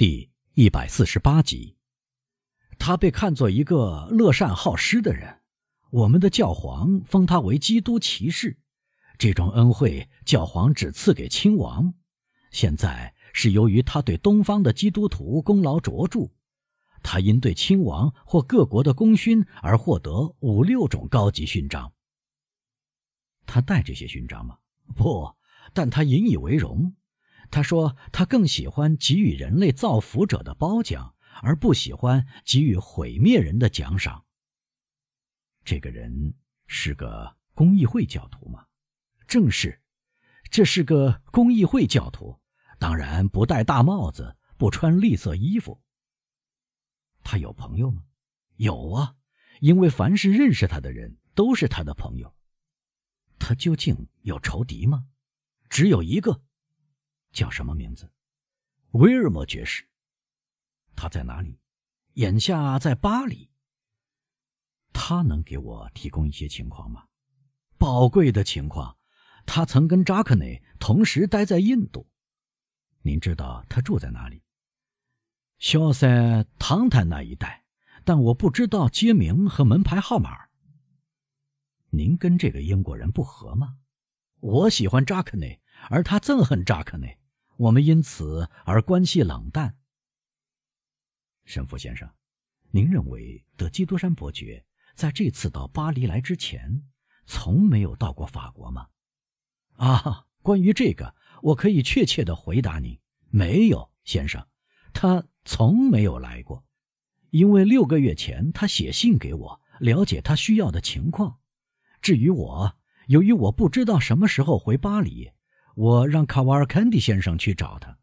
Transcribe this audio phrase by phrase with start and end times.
[0.00, 1.76] 第一百四十八集，
[2.78, 5.42] 他被看作一个乐善好施的人。
[5.90, 8.58] 我们的教皇封他为基督骑士，
[9.18, 11.92] 这种恩惠教皇只赐给亲王。
[12.50, 16.30] 现在是由于他对东方的基督徒功劳卓著，
[17.02, 21.92] 他因对亲王或各国的功勋而获得五六种高级勋章。
[23.44, 24.56] 他带这些勋章吗？
[24.96, 25.30] 不，
[25.74, 26.96] 但他引以为荣。
[27.50, 34.24] 他说：“他更喜欢给予人类造福者的褒奖，而不喜欢给予毁灭人的奖赏。”
[35.64, 36.34] 这个人
[36.68, 38.66] 是个公益会教徒吗？
[39.26, 39.82] 正是，
[40.50, 42.40] 这是个公益会教徒。
[42.78, 45.82] 当然不戴大帽子，不穿绿色衣服。
[47.22, 48.04] 他有朋友吗？
[48.56, 49.16] 有啊，
[49.60, 52.34] 因为凡是认识他的人都是他的朋友。
[53.38, 55.06] 他究竟有仇敌吗？
[55.68, 56.42] 只有一个。
[57.32, 58.10] 叫什么名字？
[58.92, 59.84] 威尔莫爵士。
[60.96, 61.58] 他在哪里？
[62.14, 63.50] 眼下在巴黎。
[64.92, 67.06] 他能给我提供一些情况吗？
[67.78, 68.96] 宝贵的情况。
[69.46, 72.08] 他曾跟扎克内同时待在印度。
[73.02, 74.42] 您知道他住在哪里？
[75.58, 77.64] 肖塞唐坦那一带，
[78.04, 80.48] 但我不知道街名和门牌号码。
[81.90, 83.78] 您跟这个英国人不和吗？
[84.40, 87.19] 我喜欢扎克内，而他憎恨扎克内。
[87.60, 89.76] 我们因此而关系冷淡。
[91.44, 92.10] 神父先生，
[92.70, 96.82] 您认为德基督山伯爵在这次到巴黎来之前，
[97.26, 98.88] 从没有到过法国吗？
[99.74, 104.48] 啊，关于这个，我可以确切的回答您：没有，先生，
[104.94, 106.64] 他从没有来过。
[107.28, 111.40] 因为六个月前他写信给我，了解他需要的情况。
[112.00, 115.32] 至于我，由于我不知道什么时候回巴黎。
[115.74, 117.96] 我让卡瓦尔坎迪先生去找他。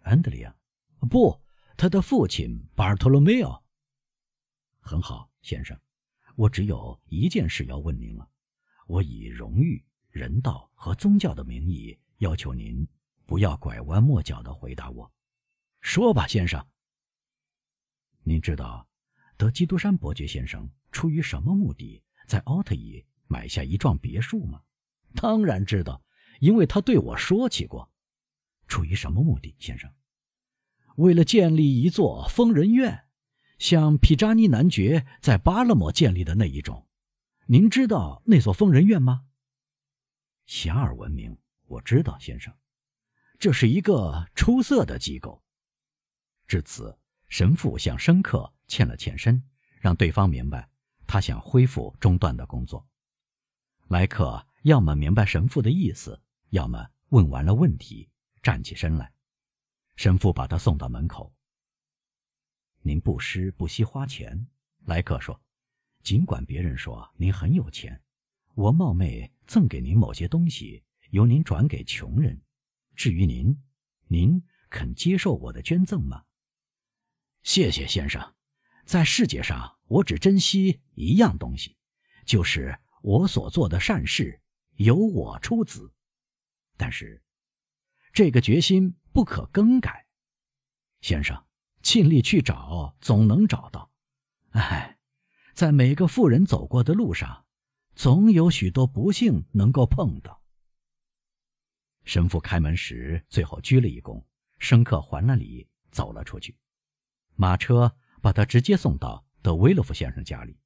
[0.00, 0.54] 安德里亚，
[1.10, 1.40] 不，
[1.76, 3.64] 他的父亲巴尔托罗梅奥。
[4.78, 5.78] 很好，先生，
[6.34, 8.28] 我只有一件事要问您了。
[8.86, 12.86] 我以荣誉、人道和宗教的名义要求您，
[13.26, 15.10] 不要拐弯抹角的回答我。
[15.80, 16.64] 说吧，先生。
[18.22, 18.86] 您知道
[19.36, 24.62] 德基督山伯爵先生出于什么目的在奥特伊买下一幢别墅吗？
[25.14, 26.02] 当然知道。
[26.40, 27.90] 因为他对我说起过，
[28.68, 29.90] 出于什么目的，先生？
[30.96, 33.04] 为了建立一座疯人院，
[33.58, 36.86] 像皮扎尼男爵在巴勒莫建立的那一种。
[37.46, 39.26] 您知道那所疯人院吗？
[40.46, 42.54] 遐迩闻名，我知道，先生。
[43.38, 45.42] 这是一个出色的机构。
[46.46, 46.98] 至此，
[47.28, 49.42] 神父向申克欠了欠身，
[49.78, 50.68] 让对方明白
[51.06, 52.88] 他想恢复中断的工作。
[53.88, 56.20] 莱克要么明白神父的意思。
[56.50, 58.08] 要么问完了问题，
[58.42, 59.12] 站起身来。
[59.96, 61.32] 神父把他送到门口。
[62.82, 64.46] 您不施不惜花钱，
[64.84, 65.40] 莱克说。
[66.02, 68.00] 尽管别人说您很有钱，
[68.54, 72.40] 我冒昧赠给您某些东西，由您转给穷人。
[72.94, 73.60] 至于您，
[74.06, 74.40] 您
[74.70, 76.22] 肯接受我的捐赠吗？
[77.42, 78.34] 谢谢先生。
[78.84, 81.76] 在世界上，我只珍惜一样东西，
[82.24, 84.40] 就是我所做的善事
[84.76, 85.92] 由我出资。
[86.76, 87.22] 但是，
[88.12, 90.06] 这个决心不可更改，
[91.00, 91.46] 先生，
[91.82, 93.90] 尽力去找，总能找到。
[94.50, 94.98] 哎，
[95.54, 97.46] 在每个富人走过的路上，
[97.94, 100.42] 总有许多不幸能够碰到。
[102.04, 104.24] 神父开门时，最后鞠了一躬，
[104.58, 106.56] 深刻还了礼，走了出去。
[107.34, 110.58] 马车把他直接送到德威洛夫先生家里。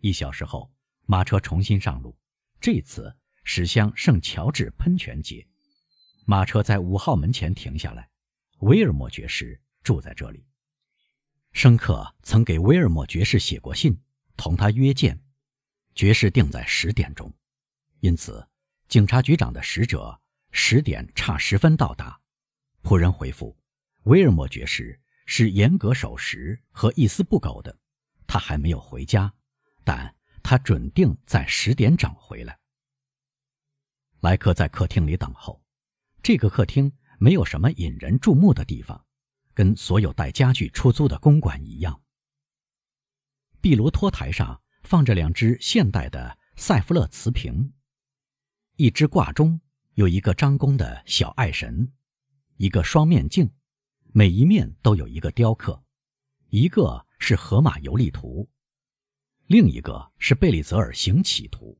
[0.00, 0.72] 一小时后，
[1.06, 2.18] 马车重新上路，
[2.60, 3.16] 这次。
[3.44, 5.46] 驶向圣乔治喷泉街，
[6.24, 8.08] 马车在五号门前停下来。
[8.60, 10.46] 威尔莫爵士住在这里。
[11.52, 14.00] 申克曾给威尔莫爵士写过信，
[14.36, 15.20] 同他约见。
[15.94, 17.30] 爵士定在十点钟，
[18.00, 18.48] 因此
[18.88, 20.18] 警察局长的使者
[20.50, 22.18] 十点差十分到达。
[22.82, 23.58] 仆人回复：
[24.04, 27.76] 威尔莫爵士是严格守时和一丝不苟的，
[28.26, 29.34] 他还没有回家，
[29.84, 32.58] 但他准定在十点整回来。
[34.22, 35.60] 莱克在客厅里等候。
[36.22, 39.04] 这个客厅没有什么引人注目的地方，
[39.52, 42.00] 跟所有带家具出租的公馆一样。
[43.60, 47.72] 壁炉托台上放着两只现代的塞弗勒瓷瓶，
[48.76, 49.60] 一只挂钟，
[49.94, 51.92] 有一个张弓的小爱神，
[52.58, 53.50] 一个双面镜，
[54.12, 55.82] 每一面都有一个雕刻，
[56.50, 58.48] 一个是荷马游历图，
[59.46, 61.76] 另一个是贝利泽尔行乞图，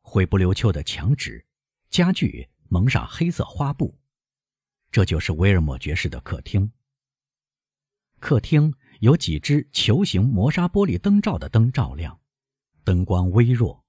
[0.00, 1.46] 灰不溜秋的墙纸。
[1.90, 3.98] 家具蒙上黑色花布，
[4.92, 6.70] 这就是威尔莫爵士的客厅。
[8.20, 12.20] 客厅有几只球形磨砂玻璃灯罩的灯照亮，
[12.84, 13.84] 灯光微弱，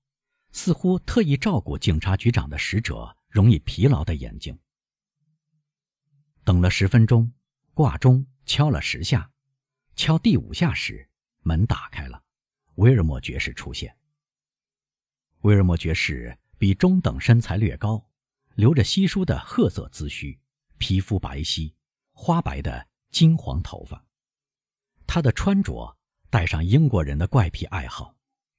[0.51, 4.57] 似乎特意照顾警察局长的使者容易疲劳的眼睛。
[6.43, 7.31] 等了十分钟，
[7.75, 9.29] 挂钟敲了十下，
[9.95, 11.07] 敲第五下时，
[11.41, 12.23] 门打开了，
[12.75, 13.95] 威尔莫爵士出现。
[15.41, 18.05] 威尔莫爵士比中等身材略高，
[18.53, 20.39] 留着稀疏的褐色髭须，
[20.77, 21.73] 皮肤白皙，
[22.11, 24.05] 花白的金黄头发。
[25.07, 25.97] 他的穿着
[26.29, 28.13] 带上英国人的怪癖爱好，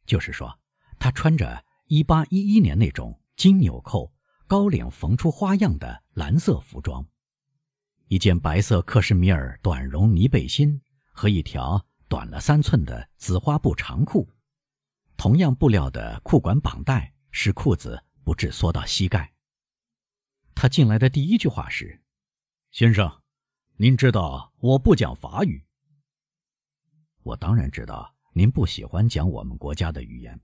[0.04, 0.58] 就是说，
[0.98, 4.12] 他穿着1811年那种金纽扣、
[4.48, 7.06] 高领缝出花样的蓝色服装，
[8.08, 10.82] 一件白色克什米尔短绒呢背心
[11.12, 14.28] 和一条短了三寸的紫花布长裤，
[15.16, 19.32] 同样布料的裤管绑带使裤子不致缩到膝盖。
[20.54, 22.00] 他进来的第一句话是
[22.70, 23.22] ：“先生，
[23.76, 25.64] 您知道我不讲法语。”
[27.24, 30.38] 我当然知道您不喜欢讲我们国家的语言，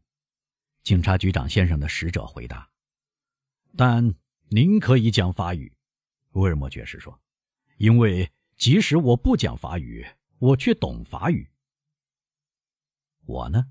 [0.82, 2.69] 警察局长先生的使者回答。
[3.76, 4.14] 但
[4.49, 5.76] 您可以讲法语，
[6.31, 7.20] 威尔莫爵士说，
[7.76, 10.06] 因为即使我不讲法语，
[10.38, 11.50] 我却懂法语。
[13.26, 13.70] 我呢，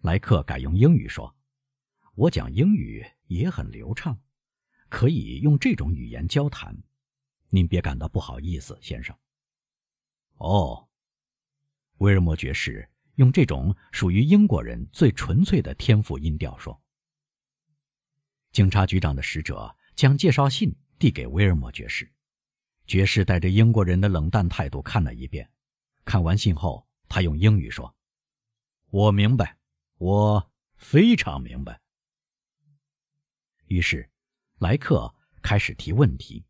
[0.00, 1.36] 莱克改用英语说，
[2.14, 4.18] 我讲英语也很流畅，
[4.88, 6.76] 可以用这种语言交谈。
[7.48, 9.16] 您别感到不好意思，先生。
[10.36, 10.88] 哦。
[11.98, 16.80] 威尔莫爵士用这种属于英国人最纯粹的天赋音调说
[18.50, 22.10] ：“警察局长的使者将介绍信递给威尔莫爵士，
[22.86, 25.48] 爵士带着英国人的冷淡态度看了一遍。
[26.04, 27.94] 看完信后，他用英语说
[28.90, 29.56] ：‘我明白，
[29.98, 31.80] 我非常明白。’
[33.66, 34.08] 于是，
[34.58, 35.12] 莱克
[35.42, 36.44] 开始提问题。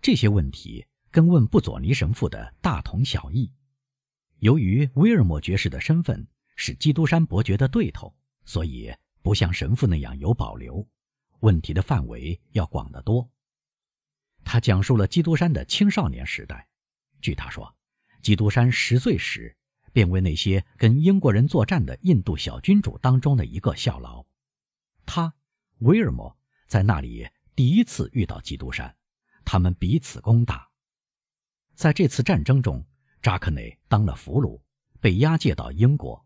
[0.00, 3.52] 这些问题跟问布佐尼神父的大同小异。”
[4.40, 6.26] 由于威尔莫爵士的身份
[6.56, 8.14] 是基督山伯爵的对头，
[8.44, 10.86] 所以不像神父那样有保留，
[11.40, 13.28] 问题的范围要广得多。
[14.44, 16.68] 他讲述了基督山的青少年时代。
[17.20, 17.74] 据他说，
[18.22, 19.56] 基督山十岁时
[19.92, 24.24] 便为那些跟英国人作战的印度小君主当中的一个效劳。
[25.06, 25.34] 他，
[25.78, 26.36] 威尔莫
[26.66, 28.96] 在那里第一次遇到基督山，
[29.44, 30.68] 他们彼此攻打。
[31.74, 32.84] 在这次战争中。
[33.22, 34.60] 扎克内当了俘虏，
[35.00, 36.24] 被押解到英国，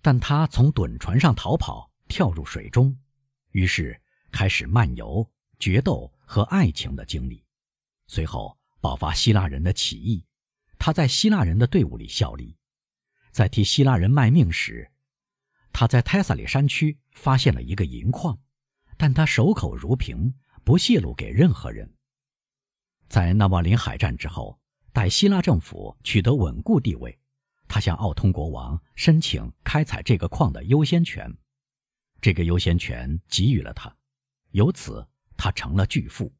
[0.00, 2.96] 但他从趸船上逃跑，跳入水中，
[3.50, 4.00] 于是
[4.32, 7.44] 开始漫游、决斗和爱情的经历。
[8.06, 10.24] 随后爆发希腊人的起义，
[10.78, 12.56] 他在希腊人的队伍里效力。
[13.30, 14.90] 在替希腊人卖命时，
[15.70, 18.38] 他在泰萨里山区发现了一个银矿，
[18.96, 20.34] 但他守口如瓶，
[20.64, 21.94] 不泄露给任何人。
[23.08, 24.58] 在纳瓦林海战之后。
[24.92, 27.18] 待希腊政府取得稳固地位，
[27.68, 31.30] 他向奥通国王申请开采这个矿的优先权，
[32.18, 33.94] 这个优先权给予了他，
[34.52, 35.06] 由此
[35.36, 36.32] 他成了巨富。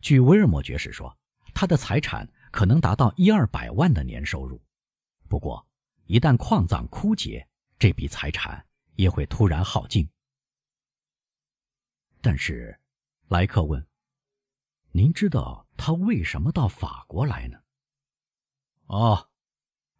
[0.00, 1.14] 据威尔莫爵士说，
[1.52, 4.58] 他的财产可能达到一二百万的年收入。
[5.28, 5.68] 不过，
[6.06, 7.46] 一旦矿藏枯竭，
[7.78, 8.64] 这笔财产
[8.94, 10.08] 也会突然耗尽。
[12.24, 12.78] 但是，
[13.26, 13.84] 莱克问。
[14.92, 17.58] 您知道他为什么到法国来呢？
[18.86, 19.28] 哦，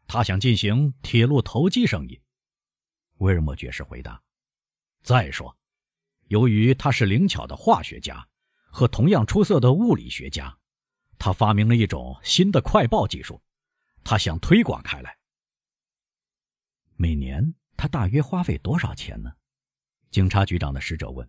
[0.06, 2.22] 他想进行铁路投机生意。
[3.16, 4.22] 威尔莫爵士回答。
[5.02, 5.58] 再说，
[6.28, 8.28] 由于他是灵巧的化学家
[8.66, 10.56] 和同样出色的物理学家，
[11.18, 13.42] 他发明了一种新的快报技术，
[14.04, 15.18] 他想推广开来。
[16.94, 19.32] 每年他大约花费多少钱呢？
[20.12, 21.28] 警察局长的使者问。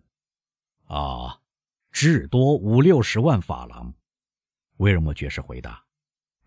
[0.86, 1.40] 啊。
[1.90, 3.94] 至多五六十万法郎，
[4.78, 5.86] 威尔莫爵士回答：“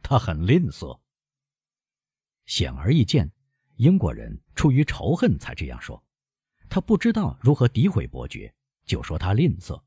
[0.03, 0.99] 他很吝啬。”
[2.45, 3.31] 显而易见，
[3.77, 6.03] 英国人出于仇恨才这样说。
[6.69, 8.53] 他不知道如何诋毁伯爵，
[8.83, 9.81] 就说他吝啬。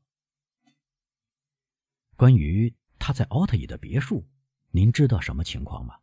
[2.15, 4.27] 关于他在奥特伊的别墅，
[4.71, 5.99] 您知道什么情况吗？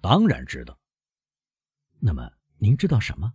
[0.00, 0.76] 当然知道。
[2.00, 2.28] 那么
[2.58, 3.32] 您知道什么？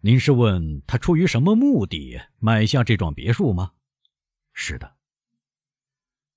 [0.00, 3.72] 您是问他出于什么目的买下这幢别墅吗？
[4.52, 4.94] 是的，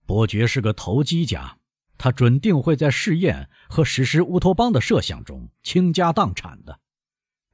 [0.08, 1.60] 伯爵是个投机家，
[1.96, 6.80] 他准定会在试验和实施乌托邦的设想中倾家荡产的。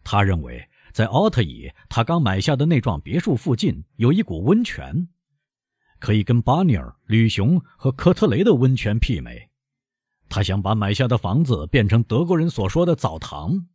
[0.01, 5.09] 他认为，在奥特伊他刚买下的那幢别墅附近有一股温泉，
[5.99, 9.49] 可以跟巴尼尔、吕熊和科特雷的温泉媲美。
[10.29, 13.67] 他想把买下的房子变成德国人所说的澡堂。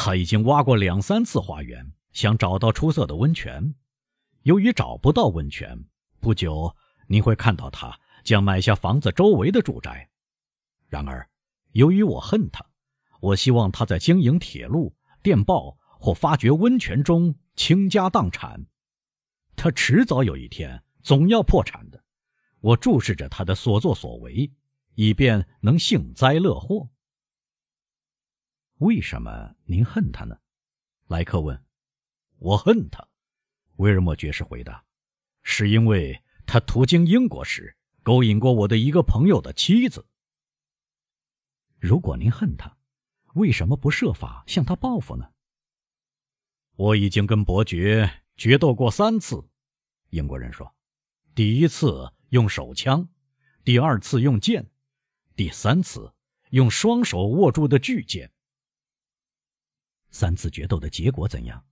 [0.00, 3.74] 他已经挖过两三次花园，想找到出色的温泉。
[4.44, 5.86] 由于找不到温泉，
[6.20, 6.72] 不久
[7.08, 10.08] 您会看到他将买下房子周围的住宅。
[10.86, 11.28] 然而，
[11.72, 12.64] 由于我恨他，
[13.20, 18.66] 我希望他在经营铁路、电报或发掘温泉中倾家荡产。
[19.56, 22.04] 他迟早有一天总要破产的。
[22.60, 24.52] 我注视着他的所作所为，
[24.94, 26.88] 以便能幸灾乐祸。
[28.78, 30.38] 为什么您恨他呢？
[31.08, 31.64] 莱克问。
[32.38, 33.08] 我恨他，
[33.76, 34.84] 威尔莫爵士回答
[35.42, 40.06] ：“是因为他途经英国时勾引过我的一个朋友的妻子。”
[41.80, 42.76] 如果您恨他，
[43.34, 45.28] 为什么不设法向他报复呢？
[46.76, 49.44] 我已经跟伯爵决斗过三次，
[50.10, 50.72] 英国人说
[51.34, 53.08] ：“第一次用手枪，
[53.64, 54.70] 第二次用剑，
[55.34, 56.14] 第三次
[56.50, 58.30] 用双手握住的巨剑。”
[60.10, 61.64] 三次决斗的结果怎样？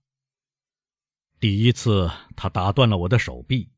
[1.39, 3.69] 第一次，他打断了我的手臂；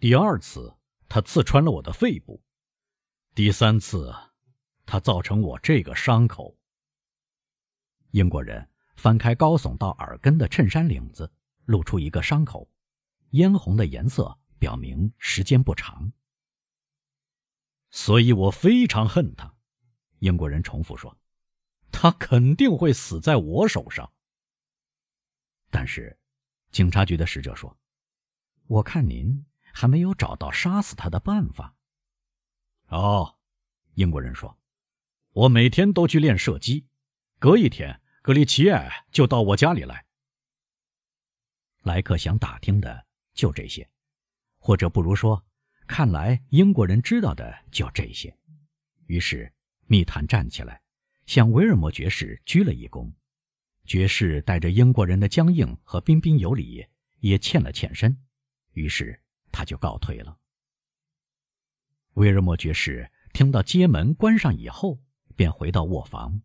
[0.00, 0.74] 第二次，
[1.08, 2.40] 他刺穿了我的肺部；
[3.34, 4.14] 第三次，
[4.86, 6.56] 他造成我这个伤口。
[8.12, 11.30] 英国人翻开高耸到耳根的衬衫领子，
[11.66, 12.70] 露出一个伤口，
[13.30, 16.12] 嫣红的颜色表明时间不长。
[17.90, 19.54] 所以我非常恨他。
[20.20, 21.14] 英国人重复说
[21.98, 24.12] ：“他肯定会死在我手上。”
[25.72, 26.18] 但是。
[26.72, 27.78] 警察局的使者说
[28.66, 31.74] ：“我看您还没有找到杀死他的办法。”
[32.88, 33.38] 哦，
[33.94, 34.58] 英国人说
[35.32, 36.86] ：“我每天都去练射击，
[37.38, 40.04] 隔一天格里奇埃就到我家里来。”
[41.82, 43.88] 莱克想打听的就这些，
[44.58, 45.46] 或者不如说，
[45.86, 48.36] 看来英国人知道的就这些。
[49.06, 49.50] 于是
[49.86, 50.82] 密探站起来，
[51.26, 53.12] 向维尔莫爵士鞠了一躬。
[53.84, 56.86] 爵士带着英国人的僵硬和彬彬有礼，
[57.20, 58.16] 也欠了欠身，
[58.72, 59.20] 于是
[59.52, 60.38] 他就告退了。
[62.14, 64.98] 威尔莫爵士听到街门关上以后，
[65.36, 66.40] 便回到卧房。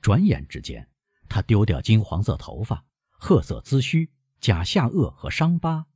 [0.00, 0.88] 转眼之间，
[1.28, 5.86] 他丢掉金黄色头发、褐色髭须、假下颚和伤疤，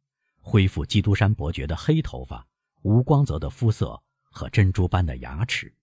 [0.40, 2.46] 恢复基督山伯爵的黑头发、
[2.82, 5.74] 无光泽的肤色和珍珠般的牙齿。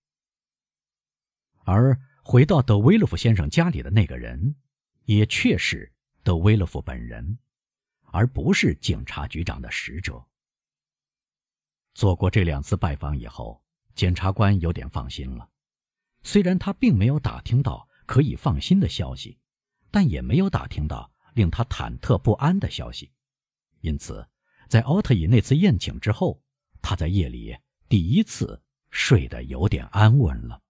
[1.65, 4.55] 而回到德威勒夫先生家里的那个人。
[5.03, 7.37] 也确实德威勒夫本人，
[8.05, 10.25] 而不是警察局长的使者。
[11.93, 13.63] 做过这两次拜访以后，
[13.93, 15.47] 检察官有点放心了。
[16.23, 19.37] 虽然他并没有打听到可以放心的消息，
[19.91, 23.11] 但也没有打听到令他忐忑不安的消息。
[23.81, 24.27] 因此，
[24.67, 26.41] 在奥特伊那次宴请之后，
[26.81, 27.55] 他在夜里
[27.87, 30.63] 第一次睡得有点安稳了。